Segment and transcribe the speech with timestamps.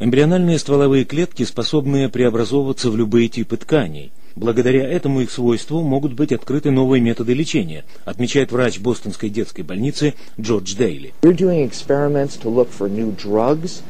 [0.00, 4.10] Эмбриональные стволовые клетки способны преобразовываться в любые типы тканей.
[4.36, 10.14] Благодаря этому их свойству могут быть открыты новые методы лечения, отмечает врач Бостонской детской больницы
[10.40, 11.12] Джордж Дейли.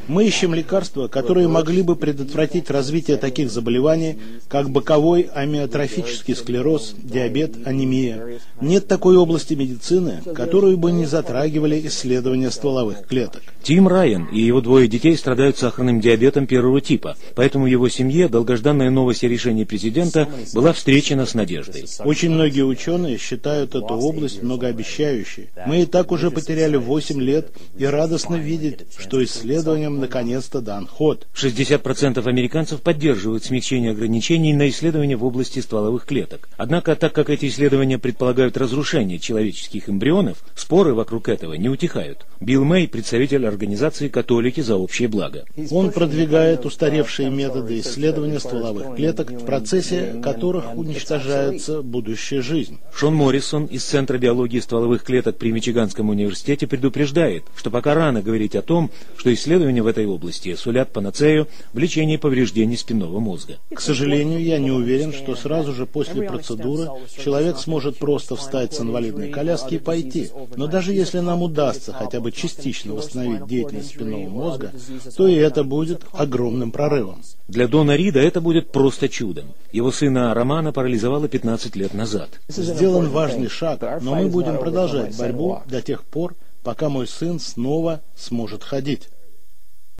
[0.07, 7.65] Мы ищем лекарства, которые могли бы предотвратить развитие таких заболеваний, как боковой амиотрофический склероз, диабет,
[7.65, 8.39] анемия.
[8.59, 13.41] Нет такой области медицины, которую бы не затрагивали исследования стволовых клеток.
[13.63, 18.89] Тим Райан и его двое детей страдают сахарным диабетом первого типа, поэтому его семье долгожданная
[18.89, 21.85] новость о решении президента была встречена с надеждой.
[21.99, 25.49] Очень многие ученые считают эту область многообещающей.
[25.65, 31.27] Мы и так уже потеряли 8 лет, и радостно видеть, что исследованиям наконец-то дан ход.
[31.33, 36.49] 60% американцев поддерживают смягчение ограничений на исследования в области стволовых клеток.
[36.57, 42.25] Однако, так как эти исследования предполагают разрушение человеческих эмбрионов, споры вокруг этого не утихают.
[42.39, 45.45] Билл Мэй, представитель организации «Католики за общее благо».
[45.69, 52.79] Он продвигает устаревшие методы исследования стволовых клеток в процессе которых уничтожается будущая жизнь.
[52.93, 58.55] Шон Моррисон из Центра биологии стволовых клеток при Мичиганском университете предупреждает, что пока рано говорить
[58.55, 63.57] о том, что исследования в этой области сулят панацею в лечении повреждений спинного мозга.
[63.73, 66.89] К сожалению, я не уверен, что сразу же после процедуры
[67.23, 70.29] человек сможет просто встать с инвалидной коляски и пойти.
[70.55, 74.71] Но даже если нам удастся хотя бы частично восстановить деятельность спинного мозга,
[75.15, 77.21] то и это будет огромным прорывом.
[77.47, 79.45] Для Дона Рида это будет просто чудом.
[79.71, 82.29] Его сына Романа парализовало 15 лет назад.
[82.49, 88.01] Сделан важный шаг, но мы будем продолжать борьбу до тех пор, пока мой сын снова
[88.15, 89.07] сможет ходить.